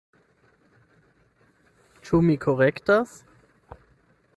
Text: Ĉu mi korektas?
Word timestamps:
Ĉu 2.07 2.23
mi 2.31 2.41
korektas? 2.47 3.15